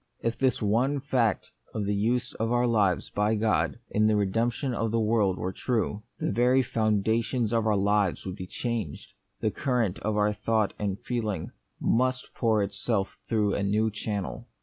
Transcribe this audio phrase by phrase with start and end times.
[0.23, 4.73] If this one fact of the use of our lives by God in the redemption
[4.73, 9.51] of the world were true, the very foundations of our life would be changed, the
[9.51, 14.47] current of our thought and feeling must pour itself through a new channel.